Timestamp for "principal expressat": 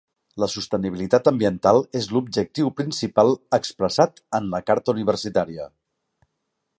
2.81-4.19